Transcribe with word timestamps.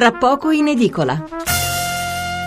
tra 0.00 0.12
poco 0.12 0.50
in 0.50 0.66
edicola. 0.66 1.12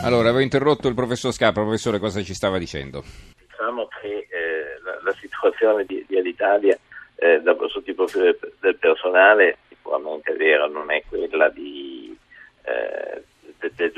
Allora, 0.04 0.30
avevo 0.30 0.40
interrotto 0.40 0.88
il 0.88 0.96
professor 0.96 1.32
Scarpa. 1.32 1.62
Professore, 1.62 2.00
cosa 2.00 2.24
ci 2.24 2.34
stava 2.34 2.58
dicendo? 2.58 3.04
Diciamo 3.38 3.88
che 4.02 4.26
eh, 4.28 4.82
la, 4.84 5.00
la, 5.04 5.14
situazione 5.14 5.86
di, 5.86 6.04
di 6.08 6.18
Alitalia 6.18 6.76
eh, 7.14 7.42
da, 7.42 7.56
sotto 7.68 7.88
il 7.92 7.96
profilo 7.96 8.36
del 8.60 8.76
personale 8.78 9.60
sicuramente 9.68 10.32
è 10.32 10.36
vera, 10.36 10.66
non 10.66 10.90
è 10.90 11.04
quella 11.08 11.48
di, 11.50 12.18
eh, 12.64 13.22
del 13.60 13.92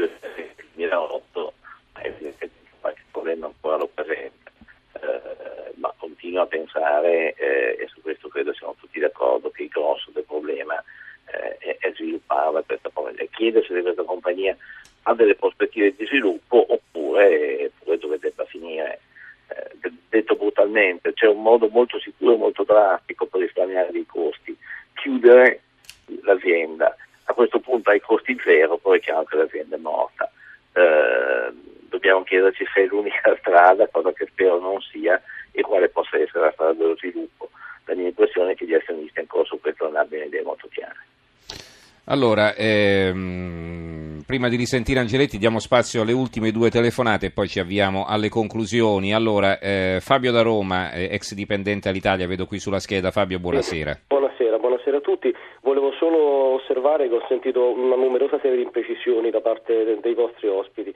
2008, 0.73 1.53
ma 1.93 2.01
evidentemente 2.01 2.71
qualche 2.81 3.03
problema 3.09 3.45
ancora 3.45 3.77
lo 3.77 3.89
presenta. 3.93 4.51
Eh, 4.99 5.71
ma 5.75 5.93
continuo 5.97 6.41
a 6.41 6.47
pensare, 6.47 7.33
eh, 7.35 7.77
e 7.79 7.87
su 7.87 8.01
questo 8.01 8.27
credo 8.27 8.53
siamo 8.53 8.75
tutti 8.77 8.99
d'accordo, 8.99 9.49
che 9.49 9.63
il 9.63 9.69
grosso 9.69 10.11
del 10.11 10.25
problema 10.25 10.75
eh, 11.25 11.57
è, 11.57 11.77
è 11.79 11.93
svilupparla 11.93 12.63
questa 12.63 12.89
chiedersi 13.45 13.73
se 13.73 13.81
questa 13.81 14.03
compagnia 14.03 14.55
ha 15.03 15.13
delle 15.13 15.35
prospettive 15.35 15.93
di 15.95 16.05
sviluppo 16.05 16.65
oppure, 16.67 17.71
oppure 17.77 17.97
dove 17.97 18.17
debba 18.19 18.45
finire. 18.45 18.99
Eh, 19.47 19.91
detto 20.09 20.35
brutalmente, 20.35 21.13
c'è 21.13 21.27
un 21.27 21.41
modo 21.41 21.67
molto 21.69 21.99
sicuro 21.99 22.33
e 22.33 22.37
molto 22.37 22.63
drastico 22.63 23.27
per 23.27 23.41
risparmiare 23.41 23.91
dei 23.91 24.05
costi, 24.05 24.57
chiudere 24.93 25.61
l'azienda. 26.23 26.95
A 27.25 27.33
questo 27.33 27.59
punto 27.59 27.89
hai 27.89 27.99
costi 27.99 28.37
zero, 28.43 28.77
poi 28.77 28.97
è 28.97 29.01
chiaro 29.01 29.23
che 29.25 29.37
l'azienda 29.37 29.75
è 29.75 29.79
morta. 29.79 30.31
Eh, 30.73 31.51
dobbiamo 31.89 32.23
chiederci 32.23 32.65
se 32.73 32.83
è 32.83 32.85
l'unica 32.85 33.35
strada, 33.41 33.87
cosa 33.87 34.11
che 34.13 34.25
spero 34.25 34.59
non 34.59 34.81
sia, 34.81 35.21
e 35.51 35.61
quale 35.61 35.89
possa 35.89 36.17
essere 36.17 36.45
la 36.45 36.51
strada 36.51 36.73
dello 36.73 36.95
sviluppo. 36.97 37.49
La 37.85 37.93
mia 37.93 38.07
impressione 38.07 38.53
è 38.53 38.55
che 38.55 38.65
gli 38.65 38.73
azionisti 38.73 39.19
ancora 39.19 39.43
su 39.45 39.59
questo 39.61 39.85
non 39.85 39.97
abbiano 39.97 40.25
idee 40.25 40.41
molto 40.41 40.67
chiare. 40.69 40.84
Allora, 42.07 42.53
ehm, 42.53 44.21
prima 44.27 44.47
di 44.47 44.57
risentire 44.57 44.99
Angeletti 44.99 45.39
diamo 45.39 45.57
spazio 45.57 46.03
alle 46.03 46.11
ultime 46.11 46.51
due 46.51 46.69
telefonate 46.69 47.27
e 47.27 47.31
poi 47.31 47.47
ci 47.47 47.59
avviamo 47.59 48.05
alle 48.05 48.29
conclusioni. 48.29 49.11
Allora, 49.11 49.57
eh, 49.57 49.97
Fabio 50.01 50.31
da 50.31 50.43
Roma, 50.43 50.91
eh, 50.91 51.09
ex 51.11 51.33
dipendente 51.33 51.89
all'Italia, 51.89 52.27
vedo 52.27 52.45
qui 52.45 52.59
sulla 52.59 52.79
scheda. 52.79 53.09
Fabio, 53.09 53.39
buonasera. 53.39 54.01
Buonasera, 54.07 54.59
buonasera 54.59 54.97
a 54.97 55.01
tutti. 55.01 55.33
Volevo 55.61 55.93
solo 55.93 56.53
osservare 56.53 57.09
che 57.09 57.15
ho 57.15 57.25
sentito 57.27 57.71
una 57.71 57.95
numerosa 57.95 58.37
serie 58.39 58.57
di 58.57 58.63
imprecisioni 58.63 59.31
da 59.31 59.41
parte 59.41 59.97
dei 59.99 60.13
vostri 60.13 60.47
ospiti. 60.47 60.93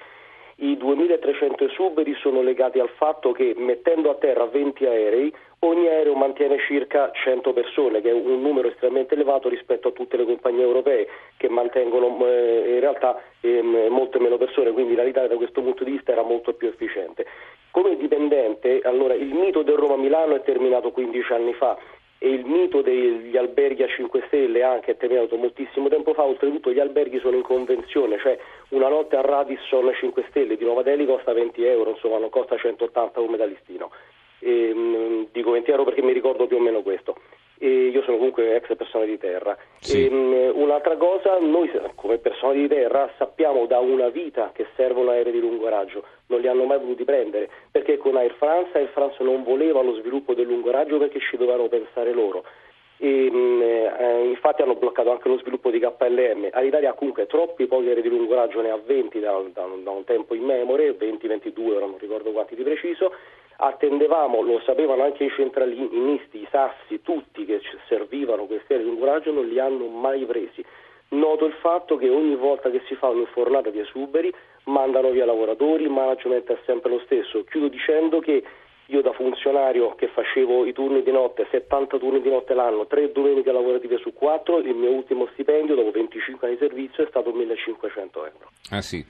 I 0.62 0.76
2300 0.76 1.66
esuberi 1.66 2.14
sono 2.16 2.42
legati 2.42 2.80
al 2.80 2.90
fatto 2.90 3.32
che 3.32 3.54
mettendo 3.58 4.10
a 4.10 4.16
terra 4.16 4.46
20 4.46 4.86
aerei 4.86 5.34
ogni 5.60 5.88
aereo 5.88 6.16
mantiene 6.16 6.58
circa 6.68 7.12
100 7.14 7.54
persone, 7.54 8.02
che 8.02 8.10
è 8.10 8.14
un 8.14 8.42
numero 8.42 8.68
estremamente 8.68 9.14
elevato 9.14 9.48
rispetto 9.48 9.88
a 9.88 9.92
tutte 9.92 10.18
le 10.18 10.26
compagnie 10.26 10.64
europee 10.64 11.08
che 11.38 11.48
mantengono 11.48 12.08
eh, 12.26 12.74
in 12.74 12.80
realtà 12.82 13.22
eh, 13.40 13.62
molte 13.62 14.20
meno 14.20 14.38
persone, 14.38 14.72
quindi 14.72 14.96
l'Italia 14.96 15.30
da 15.30 15.38
questo 15.38 15.62
punto 15.62 15.86
di 15.86 15.92
vista 15.92 16.12
era 16.12 16.24
molto 16.24 16.54
più 16.54 16.68
efficiente. 16.68 17.26
Come 17.72 17.96
dipendente, 17.96 18.82
allora 18.84 19.14
il 19.14 19.34
mito 19.34 19.62
del 19.62 19.76
Roma-Milano 19.76 20.36
è 20.36 20.42
terminato 20.42 20.92
15 20.92 21.34
anni 21.34 21.54
fa 21.54 21.78
e 22.22 22.28
il 22.30 22.46
mito 22.46 22.82
degli 22.82 23.36
alberghi 23.38 23.82
a 23.82 23.88
5 23.88 24.24
stelle 24.28 24.62
anche 24.62 24.92
è 24.92 24.98
terminato 24.98 25.38
moltissimo 25.38 25.88
tempo 25.88 26.14
fa, 26.14 26.24
oltretutto 26.24 26.72
gli 26.72 26.80
alberghi 26.80 27.20
sono 27.20 27.38
in 27.38 27.44
convenzione, 27.44 28.20
cioè 28.20 28.38
una 28.70 28.90
notte 28.90 29.16
a 29.16 29.22
Radisson 29.22 29.90
5 29.94 30.26
stelle 30.30 30.58
di 30.58 30.66
Nuova 30.66 30.84
Delhi 30.84 31.06
costa 31.06 31.32
20 31.32 31.64
euro, 31.64 31.92
insomma 31.92 32.18
non 32.18 32.30
costa 32.30 32.58
180 32.58 33.20
come 33.22 33.38
da 33.38 33.46
listino. 33.46 33.90
E, 34.40 34.74
mh, 34.74 35.28
dico 35.32 35.52
20 35.52 35.72
euro 35.72 35.86
perché 35.86 36.02
mi 36.02 36.12
ricordo 36.12 36.46
più 36.46 36.58
o 36.58 36.60
meno 36.60 36.82
questo. 36.82 37.16
Sono 38.10 38.18
comunque 38.18 38.56
ex 38.56 38.76
persona 38.76 39.06
di 39.06 39.20
terra. 39.20 39.56
Sì. 39.78 40.08
E, 40.08 40.10
mh, 40.10 40.60
un'altra 40.60 40.98
cosa, 40.98 41.38
noi 41.38 41.70
come 41.94 42.18
persone 42.18 42.56
di 42.56 42.68
terra 42.68 43.08
sappiamo 43.20 43.68
da 43.68 43.78
una 43.78 44.10
vita 44.10 44.50
che 44.52 44.66
servono 44.76 45.12
aerei 45.12 45.32
di 45.32 45.40
lungo 45.40 45.70
raggio, 45.70 46.04
non 46.26 46.40
li 46.40 46.48
hanno 46.48 46.66
mai 46.66 46.80
voluti 46.80 47.04
prendere, 47.04 47.52
perché 47.70 48.00
con 48.00 48.18
Air 48.18 48.34
France 48.40 48.76
Air 48.76 48.90
France 48.90 49.22
non 49.22 49.44
voleva 49.44 49.84
lo 49.84 49.94
sviluppo 49.94 50.34
del 50.34 50.48
lungo 50.48 50.72
raggio 50.72 50.98
perché 50.98 51.20
ci 51.20 51.38
dovevano 51.38 51.68
pensare 51.68 52.12
loro. 52.12 52.44
E, 52.98 53.30
mh, 53.30 53.62
eh, 53.62 54.24
infatti 54.30 54.64
hanno 54.64 54.74
bloccato 54.74 55.12
anche 55.12 55.30
lo 55.30 55.38
sviluppo 55.38 55.70
di 55.70 55.80
KLM. 55.80 56.50
All'Italia 56.52 56.94
comunque 56.94 57.28
troppi 57.28 57.68
pochi 57.68 57.90
aerei 57.90 58.02
di 58.02 58.10
lungo 58.10 58.34
raggio 58.34 58.60
ne 58.62 58.72
ha 58.72 58.80
20 58.84 59.20
da, 59.20 59.40
da, 59.54 59.68
da 59.84 59.92
un 59.92 60.04
tempo 60.04 60.34
in 60.34 60.46
memoria, 60.46 60.90
20-22 60.94 61.76
ora 61.76 61.86
non 61.86 62.00
ricordo 62.00 62.32
quanti 62.32 62.56
di 62.56 62.64
preciso, 62.64 63.14
attendevamo, 63.62 64.42
lo 64.42 64.62
sapevano 64.66 65.04
anche 65.04 65.26
i 65.26 65.32
centralinisti, 65.36 66.38
i 66.38 66.48
sassi, 66.50 67.02
tutti 67.02 67.46
che 67.46 67.62
servivano 67.88 68.46
questi 68.46 68.72
aerei 68.72 68.86
di 68.86 68.92
lungo 68.92 69.06
raggio 69.06 69.32
non 69.32 69.48
li 69.48 69.60
hanno 69.60 69.88
mai 69.88 70.26
presi. 70.26 70.64
Noto 71.10 71.46
il 71.46 71.54
fatto 71.54 71.98
che 71.98 72.08
ogni 72.08 72.36
volta 72.36 72.70
che 72.70 72.82
si 72.88 72.96
fa 72.96 73.08
un'infornata 73.08 73.70
di 73.70 73.80
esuberi 73.80 74.34
mandano 74.66 75.10
via 75.10 75.26
lavoratori, 75.26 75.84
il 75.84 75.90
management 75.90 76.52
è 76.52 76.58
sempre 76.66 76.92
lo 76.92 77.00
stesso. 77.00 77.44
Chiudo 77.44 77.68
dicendo 77.68 78.20
che 78.20 78.44
io 78.86 79.02
da 79.02 79.12
funzionario 79.12 79.94
che 79.96 80.08
facevo 80.08 80.66
i 80.66 80.72
turni 80.72 81.04
di 81.04 81.12
notte, 81.12 81.48
70 81.52 81.98
turni 81.98 82.22
di 82.22 82.30
notte 82.30 82.54
l'anno, 82.54 82.88
3 82.88 83.12
domeniche 83.12 83.52
lavorative 83.52 83.98
su 83.98 84.14
4, 84.14 84.60
il 84.60 84.76
mio 84.76 84.92
ultimo 84.92 85.28
stipendio 85.34 85.76
dopo 85.76 85.92
25 85.92 86.48
anni 86.48 86.58
di 86.58 86.66
servizio 86.66 87.04
è 87.04 87.08
stato 87.08 87.32
1500 87.34 88.26
euro. 88.26 88.50
Ah 88.72 88.82
sì. 88.82 89.06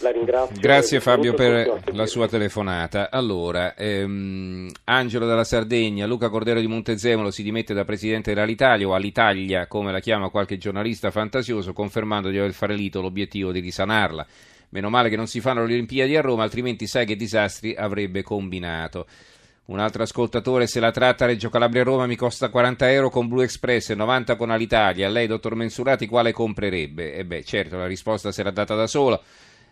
La 0.00 0.10
ringrazio. 0.10 0.60
Grazie 0.60 1.00
Fabio 1.00 1.34
per 1.34 1.82
la 1.92 2.06
sua 2.06 2.28
telefonata. 2.28 3.10
Allora, 3.10 3.74
ehm, 3.74 4.70
Angelo 4.84 5.26
dalla 5.26 5.42
Sardegna, 5.42 6.06
Luca 6.06 6.28
Cordero 6.28 6.60
di 6.60 6.68
Montezemolo 6.68 7.32
si 7.32 7.42
dimette 7.42 7.74
da 7.74 7.84
presidente 7.84 8.32
dell'Alitalia 8.32 8.86
o 8.86 8.94
all'Italia, 8.94 9.66
come 9.66 9.90
la 9.90 10.00
chiama 10.00 10.28
qualche 10.28 10.56
giornalista 10.56 11.10
fantasioso, 11.10 11.72
confermando 11.72 12.28
di 12.28 12.38
aver 12.38 12.52
fallito 12.52 13.00
l'obiettivo 13.00 13.50
di 13.50 13.58
risanarla. 13.58 14.26
Meno 14.70 14.88
male 14.88 15.08
che 15.08 15.16
non 15.16 15.26
si 15.26 15.40
fanno 15.40 15.64
le 15.64 15.72
Olimpiadi 15.72 16.16
a 16.16 16.20
Roma, 16.20 16.44
altrimenti 16.44 16.86
sai 16.86 17.04
che 17.04 17.16
disastri 17.16 17.74
avrebbe 17.74 18.22
combinato. 18.22 19.06
Un 19.66 19.80
altro 19.80 20.02
ascoltatore, 20.02 20.66
se 20.66 20.80
la 20.80 20.90
tratta 20.92 21.26
Reggio 21.26 21.50
Calabria 21.50 21.82
Roma 21.82 22.06
mi 22.06 22.16
costa 22.16 22.48
40 22.48 22.90
euro 22.90 23.10
con 23.10 23.28
Blue 23.28 23.44
Express 23.44 23.90
e 23.90 23.94
90 23.94 24.36
con 24.36 24.50
Alitalia, 24.50 25.08
lei, 25.08 25.26
dottor 25.26 25.56
Mensurati, 25.56 26.06
quale 26.06 26.32
comprerebbe? 26.32 27.14
E 27.14 27.24
beh, 27.24 27.44
certo, 27.44 27.76
la 27.76 27.86
risposta 27.86 28.30
era 28.34 28.50
data 28.50 28.74
da 28.74 28.86
sola. 28.86 29.20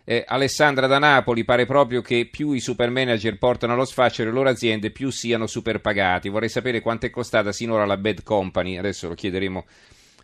Eh, 0.09 0.23
Alessandra 0.25 0.87
da 0.87 0.99
Napoli 0.99 1.43
pare 1.43 1.65
proprio 1.65 2.01
che 2.01 2.29
più 2.31 2.53
i 2.53 2.61
super 2.61 2.89
manager 2.89 3.37
portano 3.37 3.73
allo 3.73 3.83
sfascio 3.83 4.23
le 4.23 4.31
loro 4.31 4.47
aziende, 4.47 4.89
più 4.89 5.09
siano 5.09 5.47
super 5.47 5.81
pagati. 5.81 6.29
Vorrei 6.29 6.47
sapere 6.47 6.79
quanto 6.79 7.07
è 7.07 7.09
costata 7.09 7.51
sinora 7.51 7.83
la 7.85 7.97
Bad 7.97 8.23
Company. 8.23 8.77
Adesso 8.77 9.09
lo 9.09 9.15
chiederemo 9.15 9.65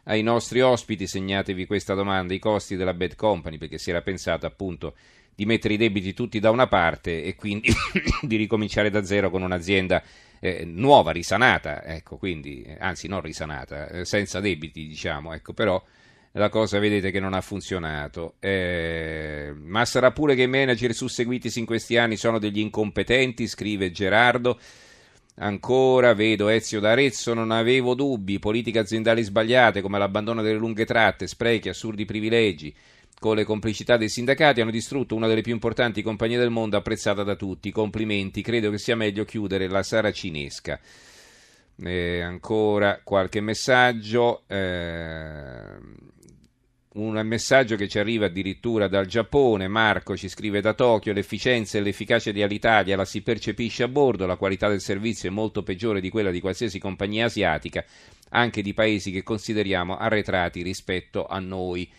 ai 0.06 0.22
nostri 0.24 0.62
ospiti. 0.62 1.06
Segnatevi 1.06 1.66
questa 1.66 1.96
domanda: 1.96 2.34
i 2.34 2.40
costi 2.40 2.78
della 2.78 2.94
Bad 2.94 3.16
Company, 3.16 3.58
perché 3.58 3.78
si 3.78 3.90
era 3.90 4.02
pensato 4.02 4.46
appunto 4.46 4.96
di 5.36 5.46
mettere 5.46 5.74
i 5.74 5.78
debiti 5.78 6.14
tutti 6.14 6.40
da 6.40 6.50
una 6.50 6.68
parte 6.68 7.22
e 7.22 7.36
quindi 7.36 7.70
di 8.24 8.38
ricominciare 8.38 8.90
da 8.90 9.04
zero 9.04 9.30
con 9.30 9.42
un'azienda 9.42 10.02
eh, 10.40 10.64
nuova, 10.64 11.12
risanata, 11.12 11.84
ecco, 11.84 12.16
quindi, 12.16 12.66
anzi 12.80 13.10
non 13.10 13.20
risanata, 13.20 13.90
eh, 13.90 14.06
senza 14.06 14.40
debiti, 14.40 14.88
diciamo, 14.88 15.34
ecco, 15.34 15.52
però 15.52 15.84
la 16.34 16.50
cosa 16.50 16.80
vedete 16.80 17.12
che 17.12 17.20
non 17.20 17.34
ha 17.34 17.42
funzionato. 17.42 18.36
Eh, 18.40 19.54
ma 19.56 19.86
sarà 19.86 20.12
pure 20.12 20.36
che 20.36 20.44
i 20.44 20.48
manager 20.48 20.94
susseguitisi 20.94 21.60
in 21.60 21.66
questi 21.66 21.98
anni 21.98 22.18
sono 22.18 22.40
degli 22.40 22.60
incompetenti, 22.60 23.48
scrive 23.48 23.92
Gerardo. 23.92 24.60
Ancora 25.36 26.14
vedo 26.14 26.48
Ezio 26.48 26.80
d'Arezzo, 26.80 27.34
non 27.34 27.52
avevo 27.52 27.96
dubbi, 27.96 28.40
politiche 28.40 28.80
aziendali 28.80 29.24
sbagliate 29.24 29.82
come 29.82 29.98
l'abbandono 29.98 30.44
delle 30.44 30.60
lunghe 30.60 30.86
tratte, 30.86 31.26
sprechi, 31.26 31.70
assurdi 31.70 32.06
privilegi, 32.06 32.74
con 33.20 33.36
le 33.36 33.44
complicità 33.44 33.98
dei 33.98 34.10
sindacati 34.10 34.62
hanno 34.62 34.70
distrutto 34.70 35.16
una 35.16 35.28
delle 35.28 35.42
più 35.42 35.54
importanti 35.54 36.04
compagnie 36.04 36.38
del 36.38 36.52
mondo 36.52 36.78
apprezzata 36.78 37.24
da 37.24 37.36
tutti. 37.36 37.72
Complimenti, 37.72 38.42
credo 38.42 38.70
che 38.70 38.78
sia 38.78 38.96
meglio 38.96 39.24
chiudere 39.24 39.68
la 39.68 39.82
saracinesca. 39.82 40.80
Eh, 41.84 42.22
ancora 42.22 43.02
qualche 43.04 43.42
messaggio. 43.42 44.44
Eh, 44.48 46.12
un 46.93 47.19
messaggio 47.25 47.75
che 47.75 47.87
ci 47.87 47.97
arriva 47.97 48.28
addirittura 48.28 48.87
dal 48.87 49.07
Giappone, 49.07 49.67
Marco 49.67 50.16
ci 50.16 50.28
scrive 50.28 50.61
da 50.61 50.73
Tokyo, 50.73 51.13
l'efficienza 51.13 51.78
e 51.78 51.81
l'efficacia 51.81 52.31
di 52.31 52.43
Alitalia 52.43 52.95
la 52.95 53.05
si 53.05 53.22
percepisce 53.22 53.84
a 53.84 53.87
bordo, 53.87 54.28
la 54.28 54.35
qualità 54.35 54.67
del 54.67 54.81
servizio 54.81 55.29
è 55.29 55.31
molto 55.31 55.63
peggiore 55.63 56.01
di 56.01 56.09
quella 56.09 56.29
di 56.29 56.40
qualsiasi 56.40 56.78
compagnia 56.78 57.25
asiatica, 57.25 57.84
anche 58.29 58.61
di 58.61 58.73
paesi 58.73 59.11
che 59.11 59.23
consideriamo 59.23 59.97
arretrati 59.97 60.61
rispetto 60.61 61.25
a 61.25 61.40
noi. 61.40 61.90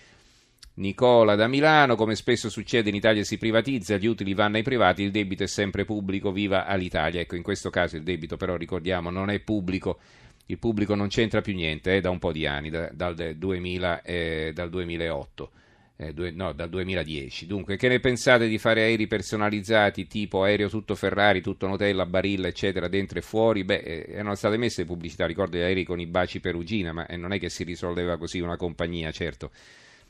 Nicola 0.77 1.35
da 1.37 1.47
Milano, 1.47 1.95
come 1.97 2.17
spesso 2.17 2.49
succede 2.49 2.89
in 2.89 2.97
Italia 2.97 3.23
si 3.25 3.39
privatizza, 3.39 3.97
gli 3.97 4.07
utili 4.07 4.35
vanno 4.35 4.57
ai 4.57 4.65
privati, 4.65 5.03
il 5.03 5.13
debito 5.13 5.45
è 5.45 5.49
sempre 5.49 5.85
pubblico, 5.85 6.33
viva 6.33 6.67
all'Italia. 6.67 7.21
Ecco, 7.21 7.37
in 7.37 7.43
questo 7.43 7.71
caso 7.71 7.97
il 7.97 8.03
debito 8.03 8.37
però 8.37 8.57
ricordiamo 8.57 9.11
non 9.11 9.31
è 9.31 9.39
pubblico 9.41 9.99
il 10.47 10.59
pubblico 10.59 10.95
non 10.95 11.09
c'entra 11.09 11.41
più 11.41 11.55
niente 11.55 11.97
eh, 11.97 12.01
da 12.01 12.11
un 12.11 12.19
po' 12.19 12.33
di 12.33 12.47
anni, 12.47 12.71
da, 12.71 12.91
dal, 12.93 13.35
2000, 13.37 14.03
eh, 14.03 14.53
dal 14.55 14.69
2008. 14.71 15.51
Eh, 15.97 16.13
due, 16.13 16.33
no, 16.33 16.53
dal 16.53 16.69
2010. 16.69 17.47
Dunque, 17.47 17.77
che 17.77 17.87
ne 17.87 18.01
pensate 18.01 18.49
di 18.49 18.59
fare 18.59 18.83
aerei 18.83 19.07
personalizzati 19.07 20.09
tipo 20.09 20.43
aereo 20.43 20.69
tutto 20.69 20.97
Ferrari, 20.97 21.41
tutto 21.41 21.69
Nutella, 21.69 22.05
Barilla, 22.05 22.49
eccetera, 22.49 22.89
dentro 22.89 23.19
e 23.19 23.23
fuori? 23.23 23.63
Beh, 23.63 23.77
eh, 23.77 24.07
erano 24.09 24.35
state 24.35 24.57
messe 24.57 24.85
pubblicità, 24.85 25.25
ricordo 25.25 25.57
gli 25.57 25.61
aerei 25.61 25.85
con 25.85 26.01
i 26.01 26.07
baci 26.07 26.41
perugina, 26.41 26.93
ma 26.93 27.07
eh, 27.07 27.17
non 27.17 27.33
è 27.33 27.39
che 27.39 27.49
si 27.49 27.63
risolveva 27.63 28.19
così 28.19 28.41
una 28.41 28.57
compagnia, 28.57 29.13
certo. 29.13 29.53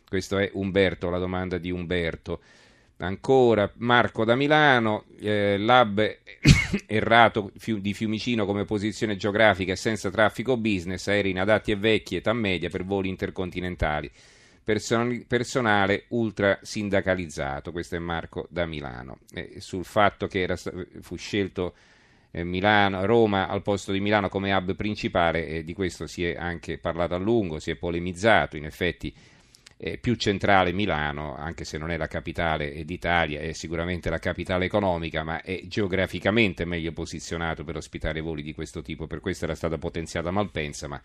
Questo 0.08 0.38
è 0.38 0.50
Umberto, 0.54 1.10
la 1.10 1.18
domanda 1.18 1.58
di 1.58 1.70
Umberto. 1.70 2.40
Ancora 2.98 3.70
Marco 3.78 4.24
da 4.24 4.36
Milano, 4.36 5.04
eh, 5.20 5.56
lab 5.58 6.00
errato 6.86 7.50
di 7.80 7.92
Fiumicino 7.92 8.46
come 8.46 8.64
posizione 8.64 9.16
geografica 9.16 9.72
e 9.72 9.76
senza 9.76 10.10
traffico 10.10 10.56
business, 10.56 11.08
aerei 11.08 11.32
inadatti 11.32 11.72
e 11.72 11.76
vecchi, 11.76 12.16
età 12.16 12.32
media 12.32 12.70
per 12.70 12.84
voli 12.84 13.08
intercontinentali, 13.08 14.10
Person- 14.62 15.24
personale 15.26 16.04
ultra 16.08 16.58
sindacalizzato. 16.62 17.72
Questo 17.72 17.96
è 17.96 17.98
Marco 17.98 18.46
da 18.48 18.64
Milano. 18.64 19.18
Eh, 19.34 19.56
sul 19.58 19.84
fatto 19.84 20.26
che 20.26 20.40
era, 20.40 20.56
fu 20.56 21.16
scelto 21.16 21.74
eh, 22.30 22.44
Milano, 22.44 23.04
Roma 23.06 23.48
al 23.48 23.62
posto 23.62 23.92
di 23.92 24.00
Milano 24.00 24.28
come 24.28 24.52
hub 24.52 24.74
principale, 24.74 25.46
eh, 25.46 25.64
di 25.64 25.74
questo 25.74 26.06
si 26.06 26.24
è 26.24 26.34
anche 26.36 26.78
parlato 26.78 27.14
a 27.14 27.18
lungo, 27.18 27.58
si 27.58 27.70
è 27.70 27.76
polemizzato, 27.76 28.56
in 28.56 28.64
effetti 28.64 29.14
eh, 29.86 29.98
più 29.98 30.14
centrale 30.14 30.72
Milano, 30.72 31.36
anche 31.36 31.66
se 31.66 31.76
non 31.76 31.90
è 31.90 31.98
la 31.98 32.06
capitale 32.06 32.86
d'Italia, 32.86 33.40
è 33.40 33.52
sicuramente 33.52 34.08
la 34.08 34.18
capitale 34.18 34.64
economica, 34.64 35.24
ma 35.24 35.42
è 35.42 35.60
geograficamente 35.66 36.64
meglio 36.64 36.92
posizionato 36.92 37.64
per 37.64 37.76
ospitare 37.76 38.22
voli 38.22 38.42
di 38.42 38.54
questo 38.54 38.80
tipo. 38.80 39.06
Per 39.06 39.20
questo 39.20 39.44
era 39.44 39.54
stata 39.54 39.76
potenziata 39.76 40.30
Malpensa, 40.30 40.88
ma 40.88 40.98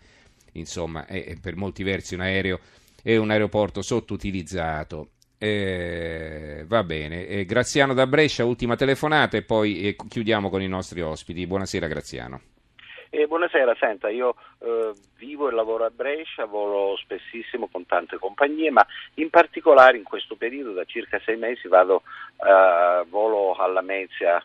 insomma 0.52 1.04
è 1.04 1.36
per 1.38 1.56
molti 1.56 1.82
versi 1.82 2.14
un 2.14 2.22
aereo 2.22 2.58
e 3.02 3.18
un 3.18 3.30
aeroporto 3.30 3.82
sottoutilizzato. 3.82 5.10
Eh, 5.36 6.64
va 6.66 6.82
bene, 6.82 7.26
eh, 7.26 7.44
Graziano 7.44 7.92
da 7.92 8.06
Brescia, 8.06 8.46
ultima 8.46 8.76
telefonata 8.76 9.36
e 9.36 9.42
poi 9.42 9.88
eh, 9.88 9.96
chiudiamo 10.08 10.48
con 10.48 10.62
i 10.62 10.68
nostri 10.68 11.02
ospiti. 11.02 11.46
Buonasera 11.46 11.86
Graziano. 11.86 12.49
Eh, 13.12 13.26
buonasera, 13.26 13.74
senta, 13.74 14.08
io 14.08 14.36
eh, 14.60 14.92
vivo 15.16 15.48
e 15.48 15.52
lavoro 15.52 15.84
a 15.84 15.90
Brescia, 15.90 16.44
volo 16.44 16.96
spessissimo 16.96 17.66
con 17.66 17.84
tante 17.84 18.18
compagnie, 18.18 18.70
ma 18.70 18.86
in 19.14 19.30
particolare 19.30 19.96
in 19.96 20.04
questo 20.04 20.36
periodo, 20.36 20.72
da 20.72 20.84
circa 20.84 21.20
sei 21.24 21.36
mesi, 21.36 21.66
vado, 21.66 22.02
eh, 22.36 23.04
volo 23.08 23.54
alla 23.54 23.80
Mezia 23.80 24.40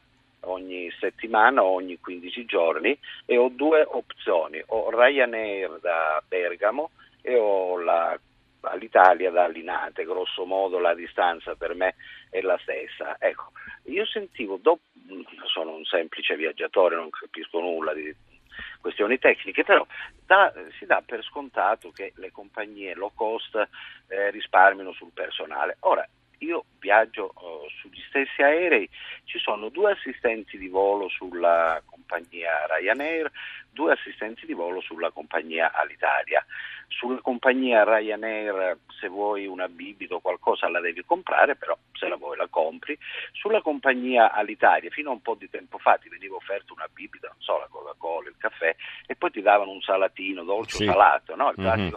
ogni 0.47 0.91
settimana, 1.00 1.63
ogni 1.63 2.00
15 2.00 2.45
giorni 2.45 2.97
e 3.27 3.38
ho 3.38 3.50
due 3.50 3.85
opzioni, 3.88 4.59
ho 4.65 4.89
Ryanair 4.89 5.77
da 5.79 6.19
Bergamo 6.27 6.89
e 7.21 7.38
ho 7.38 7.79
la 7.79 8.19
all'Italia 8.68 9.29
da 9.29 9.47
Linate, 9.47 10.06
grosso 10.06 10.44
modo 10.45 10.79
la 10.79 10.95
distanza 10.95 11.53
per 11.53 11.75
me 11.75 11.94
è 12.31 12.41
la 12.41 12.57
stessa. 12.63 13.18
Ecco, 13.19 13.51
io 13.83 14.06
sentivo, 14.07 14.57
dopo, 14.59 14.81
sono 15.53 15.75
un 15.75 15.85
semplice 15.85 16.35
viaggiatore, 16.35 16.95
non 16.95 17.11
capisco 17.11 17.59
nulla 17.59 17.94
di 17.94 18.13
questioni 18.85 19.17
tecniche, 19.17 19.63
però 19.63 19.83
da, 20.27 20.53
si 20.77 20.85
dà 20.85 21.01
per 21.03 21.23
scontato 21.23 21.91
che 21.91 22.13
le 22.17 22.31
compagnie 22.31 22.93
low 22.93 23.11
cost 23.15 23.55
eh, 23.55 24.29
risparmiano 24.29 24.93
sul 24.93 25.09
personale. 25.11 25.77
Ora, 25.79 26.07
io 26.39 26.65
viaggio 26.77 27.31
oh, 27.33 27.67
sugli 27.81 27.99
stessi 28.07 28.43
aerei, 28.43 28.87
ci 29.23 29.39
sono 29.39 29.69
due 29.69 29.93
assistenti 29.93 30.59
di 30.59 30.67
volo 30.67 31.09
sulla 31.09 31.81
compagnia 31.83 32.67
Ryanair, 32.67 33.31
due 33.71 33.93
assistenti 33.93 34.45
di 34.45 34.53
volo 34.53 34.81
sulla 34.81 35.09
compagnia 35.09 35.73
Alitalia. 35.73 36.45
Sulla 36.87 37.19
compagnia 37.21 37.83
Ryanair 37.83 38.77
se 38.99 39.07
vuoi 39.07 39.47
una 39.47 39.67
bibita 39.67 40.13
o 40.13 40.19
qualcosa 40.19 40.69
la 40.69 40.79
devi 40.79 41.03
comprare, 41.03 41.55
però 41.55 41.75
se 41.93 42.07
la 42.07 42.17
vuoi 42.17 42.37
la 42.37 42.47
compri. 42.47 42.95
Sulla 43.31 43.61
compagnia 43.61 44.31
Alitalia 44.31 44.91
fino 44.91 45.09
a 45.09 45.13
un 45.13 45.21
po' 45.21 45.33
di 45.33 45.49
tempo 45.49 45.79
fa 45.79 45.97
ti 45.97 46.07
veniva 46.09 46.35
offerta 46.35 46.71
una 46.73 46.87
bibita, 46.93 47.27
non 47.27 47.41
so, 47.41 47.57
la 47.57 47.67
Coca-Cola, 48.06 48.30
il 48.30 48.36
caffè 48.38 48.75
e 49.07 49.16
poi 49.16 49.31
ti 49.31 49.42
davano 49.42 49.72
un 49.72 49.81
salatino 49.81 50.44
dolce 50.44 50.78
sì. 50.78 50.88
o 50.88 50.92
salato, 50.92 51.36
no? 51.36 51.54
Mm-hmm. 51.60 51.88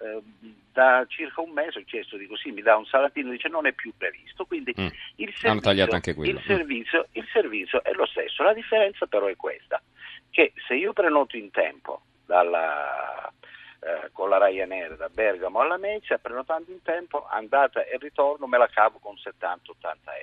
Eh, 0.00 0.22
da 0.72 1.04
circa 1.08 1.40
un 1.40 1.50
mese 1.50 1.80
ho 1.80 1.84
chiesto 1.84 2.16
di 2.16 2.26
così, 2.26 2.52
mi 2.52 2.62
dà 2.62 2.76
un 2.76 2.86
salatino, 2.86 3.30
dice 3.30 3.48
non 3.48 3.66
è 3.66 3.72
più 3.72 3.92
previsto, 3.96 4.44
quindi 4.46 4.72
mm. 4.78 4.86
il, 5.16 5.34
servizio, 5.34 5.96
il, 6.22 6.42
servizio, 6.46 7.06
il 7.12 7.28
servizio 7.32 7.82
è 7.82 7.92
lo 7.92 8.06
stesso, 8.06 8.42
la 8.42 8.54
differenza 8.54 9.06
però 9.06 9.26
è 9.26 9.36
questa, 9.36 9.82
che 10.30 10.52
se 10.66 10.74
io 10.74 10.92
prenoto 10.92 11.36
in 11.36 11.50
tempo 11.50 12.02
dalla, 12.24 13.32
eh, 13.80 14.10
con 14.12 14.28
la 14.28 14.44
Ryanair 14.44 14.96
da 14.96 15.08
Bergamo 15.08 15.60
alla 15.60 15.76
Mezia, 15.76 16.18
prenotando 16.18 16.70
in 16.70 16.82
tempo, 16.82 17.26
andata 17.26 17.84
e 17.84 17.96
ritorno 17.98 18.46
me 18.46 18.58
la 18.58 18.68
cavo 18.68 18.98
con 18.98 19.14
70-80 19.14 19.60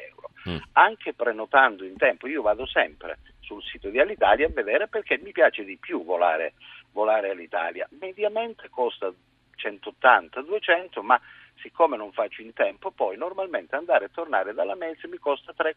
euro. 0.09 0.29
Mm. 0.49 0.57
Anche 0.73 1.13
prenotando 1.13 1.83
in 1.83 1.95
tempo, 1.97 2.27
io 2.27 2.41
vado 2.41 2.65
sempre 2.65 3.19
sul 3.39 3.63
sito 3.63 3.89
di 3.89 3.99
Alitalia 3.99 4.47
a 4.47 4.51
vedere 4.51 4.87
perché 4.87 5.19
mi 5.21 5.31
piace 5.31 5.63
di 5.63 5.77
più 5.77 6.03
volare, 6.03 6.53
volare 6.91 7.29
all'Italia. 7.29 7.87
Mediamente 7.99 8.69
costa 8.69 9.11
180-200, 9.55 11.01
ma 11.01 11.19
siccome 11.61 11.97
non 11.97 12.11
faccio 12.11 12.41
in 12.41 12.53
tempo, 12.53 12.91
poi 12.91 13.17
normalmente 13.17 13.75
andare 13.75 14.05
e 14.05 14.11
tornare 14.11 14.53
dalla 14.53 14.75
Melzi 14.75 15.07
mi 15.07 15.17
costa 15.17 15.53
300-400 15.57 15.75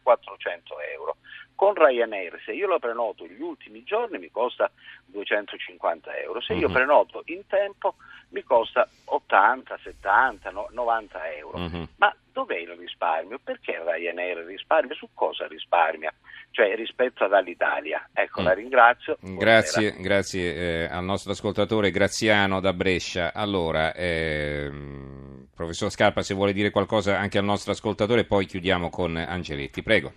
euro. 0.93 1.17
Con 1.55 1.73
Ryanair, 1.73 2.41
se 2.45 2.53
io 2.53 2.67
lo 2.67 2.79
prenoto 2.79 3.25
gli 3.25 3.41
ultimi 3.41 3.83
giorni, 3.83 4.17
mi 4.17 4.31
costa 4.31 4.71
250 5.07 6.15
euro. 6.17 6.41
Se 6.41 6.53
io 6.53 6.67
uh-huh. 6.67 6.73
prenoto 6.73 7.21
in 7.25 7.45
tempo, 7.47 7.95
mi 8.29 8.43
costa 8.43 8.87
80, 9.05 9.77
70, 9.83 10.51
no, 10.51 10.67
90 10.71 11.33
euro. 11.33 11.57
Uh-huh. 11.57 11.87
Ma 11.97 12.15
dov'è 12.31 12.57
il 12.57 12.69
risparmio? 12.77 13.39
Perché 13.43 13.81
Ryanair 13.83 14.45
risparmia? 14.45 14.95
Su 14.95 15.09
cosa 15.13 15.47
risparmia? 15.47 16.13
Cioè 16.51 16.75
rispetto 16.75 17.25
ad 17.25 17.33
Alitalia. 17.33 18.09
Ecco, 18.13 18.41
mm. 18.41 18.45
la 18.45 18.53
ringrazio. 18.53 19.17
Grazie, 19.19 19.95
grazie 19.99 20.55
eh, 20.55 20.83
al 20.85 21.03
nostro 21.03 21.31
ascoltatore 21.31 21.91
Graziano 21.91 22.59
da 22.59 22.73
Brescia. 22.73 23.33
Allora, 23.33 23.93
ehm, 23.93 25.28
professor 25.59 25.91
Scarpa, 25.91 26.21
se 26.21 26.33
vuole 26.33 26.53
dire 26.53 26.69
qualcosa 26.69 27.19
anche 27.19 27.37
al 27.37 27.43
nostro 27.43 27.73
ascoltatore, 27.73 28.23
poi 28.23 28.45
chiudiamo 28.45 28.89
con 28.89 29.17
Angeletti. 29.17 29.83
Prego. 29.83 30.13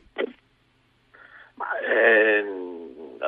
Ma, 1.55 1.79
ehm, 1.81 3.19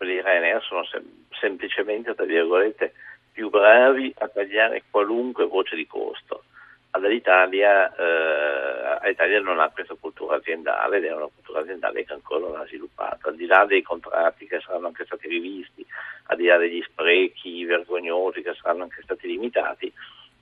i 0.00 0.20
Ryanair 0.20 0.60
sono 0.64 0.84
sem- 0.84 1.26
semplicemente, 1.38 2.12
tra 2.16 2.24
virgolette, 2.24 2.92
più 3.30 3.50
bravi 3.50 4.12
a 4.18 4.26
tagliare 4.26 4.82
qualunque 4.90 5.46
voce 5.46 5.76
di 5.76 5.86
costo 5.86 6.42
all'Italia, 6.90 7.94
eh, 7.94 9.40
non 9.40 9.60
ha 9.60 9.68
questa 9.68 9.94
cultura 9.94 10.36
aziendale 10.36 10.96
ed 10.96 11.04
è 11.04 11.14
una 11.14 11.28
cultura 11.32 11.60
aziendale 11.60 12.04
che 12.04 12.12
ancora 12.14 12.48
non 12.48 12.56
ha 12.56 12.66
sviluppato, 12.66 13.28
al 13.28 13.36
di 13.36 13.46
là 13.46 13.64
dei 13.64 13.82
contratti 13.82 14.46
che 14.46 14.60
saranno 14.60 14.88
anche 14.88 15.04
stati 15.04 15.28
rivisti, 15.28 15.86
al 16.26 16.36
di 16.36 16.46
là 16.46 16.56
degli 16.56 16.82
sprechi 16.82 17.64
vergognosi 17.64 18.42
che 18.42 18.54
saranno 18.54 18.84
anche 18.84 19.02
stati 19.02 19.28
limitati, 19.28 19.92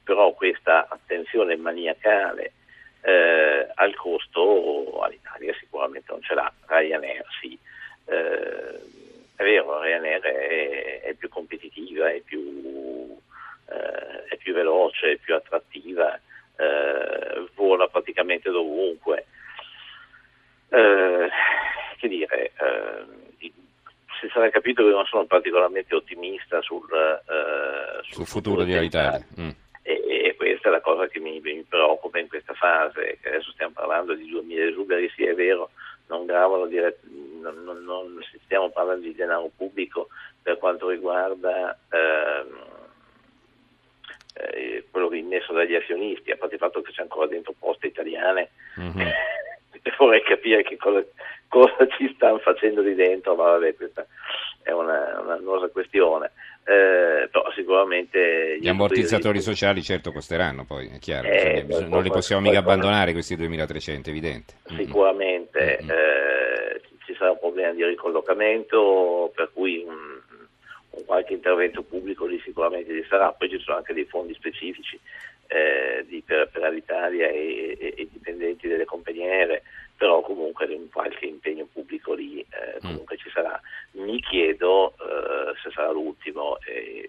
però 0.05 0.33
questa 0.33 0.87
attenzione 0.89 1.57
maniacale 1.57 2.53
eh, 3.03 3.69
al 3.75 3.95
costo 3.95 5.01
all'Italia 5.03 5.55
sicuramente 5.59 6.11
non 6.11 6.23
ce 6.23 6.35
l'ha, 6.35 6.53
Ryanair 6.67 7.25
sì. 7.41 7.59
Eh, 8.07 9.01
è 9.37 9.43
vero, 9.43 9.81
Ryanair 9.81 10.21
è, 10.23 11.01
è 11.03 11.15
più 11.15 11.29
competitiva, 11.29 12.11
è 12.11 12.21
più, 12.21 13.17
eh, 13.69 14.25
è 14.27 14.37
più 14.37 14.55
veloce, 14.55 15.13
è 15.13 15.17
più 15.17 15.35
attrattiva, 15.35 16.15
eh, 16.57 17.49
vola 17.55 17.89
praticamente 17.89 18.51
dovunque. 18.51 19.27
Eh, 20.69 21.29
che 21.99 22.09
dire, 22.09 22.53
eh, 22.59 23.51
si 24.21 24.29
sarà 24.33 24.49
capito 24.51 24.85
che 24.85 24.91
non 24.91 25.05
sono 25.07 25.25
particolarmente 25.25 25.95
ottimista 25.97 26.63
sul, 26.63 26.87
sul, 26.87 28.15
sul 28.15 28.27
futuro, 28.27 28.61
futuro 28.61 28.65
di 28.65 28.75
Alitalia. 28.75 29.27
Mm. 29.41 29.51
Questa 30.63 30.69
è 30.69 30.71
la 30.71 30.81
cosa 30.81 31.09
che 31.09 31.19
mi, 31.19 31.41
mi, 31.41 31.65
preoccupa 31.69 32.21
in 32.21 32.29
questa 32.29 32.55
fase, 32.55 33.19
che 33.21 33.29
adesso 33.29 33.51
stiamo 33.51 33.73
parlando 33.73 34.15
di 34.15 34.29
2000 34.29 34.65
esuberi, 34.67 35.11
sì 35.17 35.25
è 35.25 35.35
vero, 35.35 35.71
non 36.07 36.25
gravano 36.25 36.67
direttamente 36.67 37.31
non, 37.43 37.65
non, 37.65 37.85
non, 37.85 38.25
stiamo 38.45 38.71
parlando 38.71 39.03
di 39.03 39.15
denaro 39.15 39.51
pubblico 39.57 40.09
per 40.41 40.59
quanto 40.59 40.89
riguarda 40.89 41.77
ehm, 41.91 42.59
eh, 44.35 44.87
quello 44.91 45.13
immesso 45.13 45.53
dagli 45.53 45.75
azionisti, 45.75 46.31
a 46.31 46.37
parte 46.37 46.55
il 46.55 46.61
fatto 46.61 46.81
che 46.81 46.93
c'è 46.93 47.03
ancora 47.03 47.27
dentro 47.27 47.55
poste 47.59 47.89
italiane 47.89 48.51
mm-hmm. 48.79 49.09
vorrei 49.99 50.23
capire 50.23 50.63
che 50.63 50.77
cosa, 50.77 51.05
cosa, 51.49 51.87
ci 51.99 52.13
stanno 52.15 52.39
facendo 52.39 52.83
di 52.83 52.95
dentro, 52.95 53.35
ma 53.35 53.45
vabbè 53.45 53.75
questa 53.75 54.07
è 54.63 54.73
una, 54.73 55.21
una 55.21 55.69
questione. 55.69 56.31
Eh, 56.65 57.29
però 57.29 57.51
sicuramente 57.57 58.57
gli 58.61 58.69
ammortizzatori 58.69 59.39
di... 59.39 59.45
sociali 59.45 59.83
certo 59.83 60.13
costeranno 60.13 60.65
poi 60.65 60.93
è 60.95 61.01
chiaro 61.01 61.27
eh, 61.27 61.65
bisogna, 61.65 61.89
non 61.89 62.05
li 62.05 62.09
possiamo 62.09 62.41
mica 62.41 62.61
abbandonare 62.61 63.11
questi 63.11 63.35
2300 63.35 64.11
evidente 64.11 64.55
sicuramente 64.77 65.81
mm-hmm. 65.83 65.91
eh, 65.91 66.81
ci 67.05 67.15
sarà 67.19 67.33
un 67.33 67.41
problema 67.41 67.73
di 67.73 67.85
ricollocamento 67.85 69.33
per 69.35 69.51
cui 69.53 69.83
un, 69.85 70.21
un 70.91 71.05
qualche 71.05 71.33
intervento 71.33 71.83
pubblico 71.83 72.27
lì 72.27 72.41
sicuramente 72.45 72.93
ci 72.93 73.07
sarà, 73.09 73.33
poi 73.33 73.49
ci 73.49 73.59
sono 73.59 73.79
anche 73.79 73.93
dei 73.93 74.05
fondi 74.05 74.33
specifici 74.35 74.99
eh, 75.49 76.05
di, 76.07 76.23
per, 76.25 76.49
per 76.49 76.71
l'Italia 76.71 77.29
e, 77.29 77.77
e, 77.79 77.95
e, 77.97 78.09
dipendenti 78.11 78.69
delle 78.69 78.85
compagnie 78.85 79.63
però 79.97 80.21
comunque 80.21 80.67
un 80.67 80.89
qualche 80.91 81.27
impegno 81.27 81.69
pubblico 81.73 82.15
lì 82.15 82.41
eh, 82.41 82.77
mm. 82.77 82.81
comunque 82.81 83.17
mm. 83.17 83.19
ci 83.19 83.31
sarà. 83.31 83.61
Mi 83.93 84.21
chiedo 84.21 84.95
eh, 84.95 85.55
se 85.63 85.71
sarà 85.71 85.93
l'ultimo 85.93 86.59
e 86.67 87.09